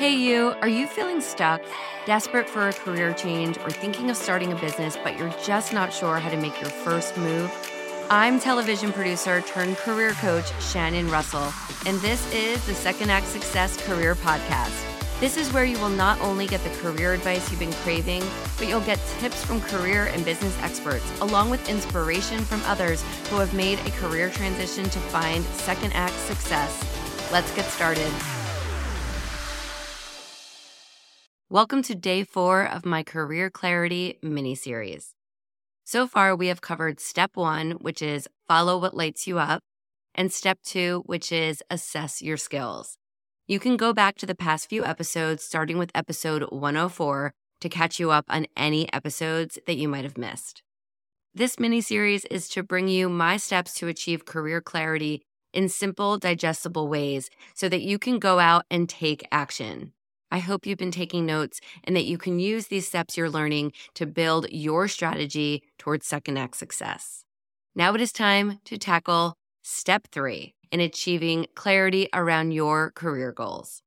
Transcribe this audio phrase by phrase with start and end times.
[0.00, 1.60] Hey, you, are you feeling stuck,
[2.06, 5.92] desperate for a career change, or thinking of starting a business, but you're just not
[5.92, 7.52] sure how to make your first move?
[8.08, 11.52] I'm television producer turned career coach Shannon Russell,
[11.84, 14.72] and this is the Second Act Success Career Podcast.
[15.20, 18.22] This is where you will not only get the career advice you've been craving,
[18.56, 23.36] but you'll get tips from career and business experts, along with inspiration from others who
[23.36, 27.30] have made a career transition to find second act success.
[27.30, 28.10] Let's get started.
[31.52, 35.16] Welcome to day four of my Career Clarity mini series.
[35.82, 39.60] So far, we have covered step one, which is follow what lights you up,
[40.14, 42.98] and step two, which is assess your skills.
[43.48, 47.98] You can go back to the past few episodes, starting with episode 104, to catch
[47.98, 50.62] you up on any episodes that you might have missed.
[51.34, 56.16] This mini series is to bring you my steps to achieve career clarity in simple,
[56.16, 59.94] digestible ways so that you can go out and take action.
[60.30, 63.72] I hope you've been taking notes and that you can use these steps you're learning
[63.94, 67.24] to build your strategy towards second act success.
[67.74, 73.82] Now it is time to tackle step three in achieving clarity around your career goals.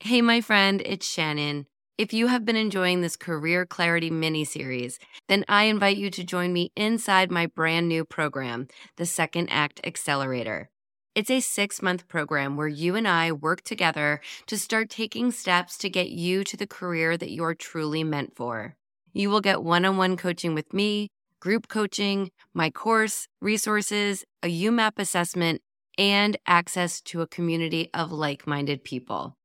[0.00, 1.66] Hey, my friend, it's Shannon.
[1.96, 6.24] If you have been enjoying this Career Clarity mini series, then I invite you to
[6.24, 10.71] join me inside my brand new program, the Second Act Accelerator.
[11.14, 15.76] It's a six month program where you and I work together to start taking steps
[15.78, 18.76] to get you to the career that you're truly meant for.
[19.12, 24.46] You will get one on one coaching with me, group coaching, my course, resources, a
[24.46, 25.60] YouMap assessment,
[25.98, 29.36] and access to a community of like minded people.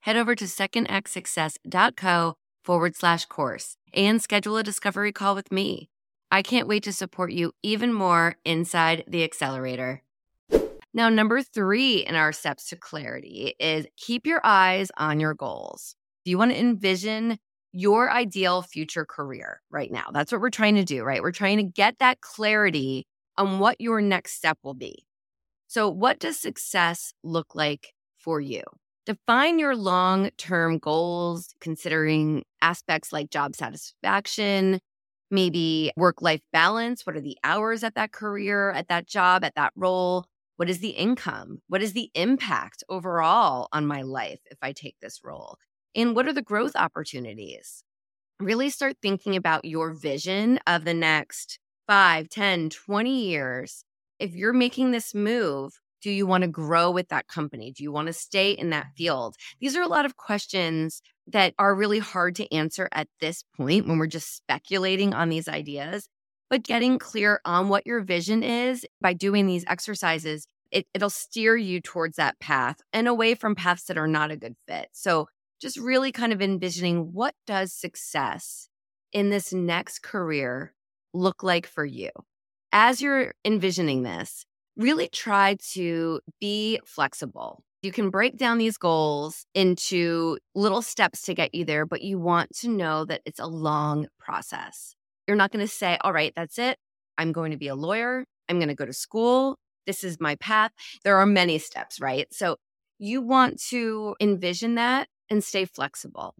[0.00, 5.88] Head over to secondactsuccess.co forward slash course and schedule a discovery call with me.
[6.30, 10.02] I can't wait to support you even more inside the accelerator.
[10.94, 15.94] Now, number three in our steps to clarity is keep your eyes on your goals.
[16.24, 17.38] Do you want to envision
[17.72, 20.06] your ideal future career right now?
[20.12, 21.22] That's what we're trying to do, right?
[21.22, 23.06] We're trying to get that clarity
[23.36, 25.04] on what your next step will be.
[25.66, 28.62] So, what does success look like for you?
[29.04, 34.80] Define your long term goals, considering aspects like job satisfaction,
[35.30, 37.06] maybe work life balance.
[37.06, 40.26] What are the hours at that career, at that job, at that role?
[40.56, 41.60] What is the income?
[41.68, 45.58] What is the impact overall on my life if I take this role?
[45.94, 47.84] And what are the growth opportunities?
[48.40, 53.84] Really start thinking about your vision of the next 5, 10, 20 years.
[54.18, 55.72] If you're making this move,
[56.02, 57.72] do you want to grow with that company?
[57.72, 59.36] Do you want to stay in that field?
[59.60, 63.86] These are a lot of questions that are really hard to answer at this point
[63.86, 66.08] when we're just speculating on these ideas.
[66.48, 71.56] But getting clear on what your vision is by doing these exercises, it, it'll steer
[71.56, 74.88] you towards that path and away from paths that are not a good fit.
[74.92, 75.28] So
[75.60, 78.68] just really kind of envisioning what does success
[79.12, 80.74] in this next career
[81.14, 82.10] look like for you?
[82.72, 84.44] As you're envisioning this,
[84.76, 87.62] really try to be flexible.
[87.82, 92.18] You can break down these goals into little steps to get you there, but you
[92.18, 94.95] want to know that it's a long process.
[95.26, 96.78] You're not going to say, all right, that's it.
[97.18, 98.24] I'm going to be a lawyer.
[98.48, 99.58] I'm going to go to school.
[99.86, 100.72] This is my path.
[101.04, 102.26] There are many steps, right?
[102.32, 102.56] So
[102.98, 106.34] you want to envision that and stay flexible.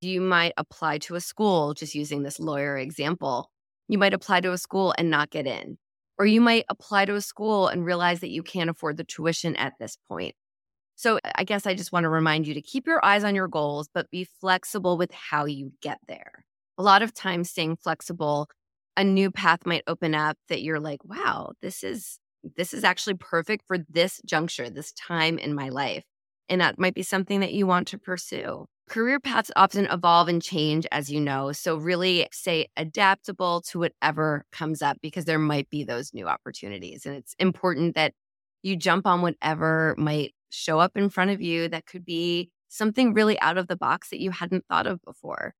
[0.00, 3.50] You might apply to a school, just using this lawyer example.
[3.88, 5.78] You might apply to a school and not get in.
[6.18, 9.56] Or you might apply to a school and realize that you can't afford the tuition
[9.56, 10.34] at this point.
[10.94, 13.48] So I guess I just want to remind you to keep your eyes on your
[13.48, 16.46] goals, but be flexible with how you get there
[16.78, 18.48] a lot of times staying flexible,
[18.96, 22.18] a new path might open up that you're like, wow, this is
[22.56, 26.04] this is actually perfect for this juncture, this time in my life.
[26.48, 28.66] And that might be something that you want to pursue.
[28.88, 31.50] Career paths often evolve and change, as you know.
[31.50, 37.04] So, really stay adaptable to whatever comes up because there might be those new opportunities.
[37.04, 38.12] And it's important that
[38.62, 43.12] you jump on whatever might show up in front of you that could be something
[43.12, 45.54] really out of the box that you hadn't thought of before.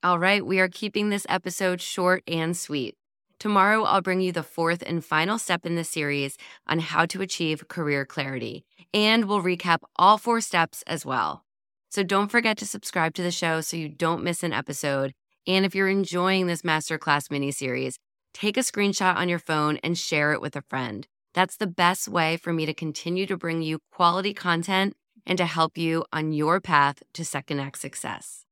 [0.00, 2.94] All right, we are keeping this episode short and sweet.
[3.40, 6.36] Tomorrow, I'll bring you the fourth and final step in the series
[6.68, 8.64] on how to achieve career clarity,
[8.94, 11.42] and we'll recap all four steps as well.
[11.90, 15.14] So don't forget to subscribe to the show so you don't miss an episode.
[15.48, 17.98] And if you're enjoying this masterclass mini series,
[18.32, 21.08] take a screenshot on your phone and share it with a friend.
[21.34, 24.96] That's the best way for me to continue to bring you quality content
[25.26, 28.44] and to help you on your path to second act success.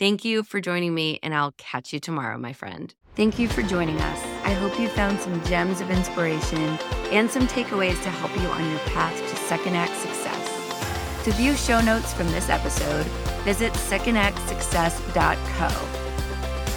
[0.00, 2.94] Thank you for joining me, and I'll catch you tomorrow, my friend.
[3.16, 4.24] Thank you for joining us.
[4.46, 6.78] I hope you found some gems of inspiration
[7.12, 11.24] and some takeaways to help you on your path to second act success.
[11.24, 13.04] To view show notes from this episode,
[13.44, 15.68] visit secondactsuccess.co.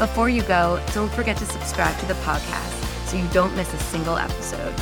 [0.06, 3.80] Before you go, don't forget to subscribe to the podcast so you don't miss a
[3.80, 4.76] single episode.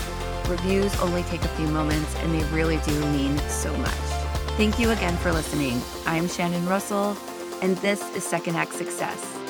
[0.49, 3.91] Reviews only take a few moments and they really do mean so much.
[4.57, 5.79] Thank you again for listening.
[6.07, 7.15] I'm Shannon Russell,
[7.61, 9.40] and this is Second Act Success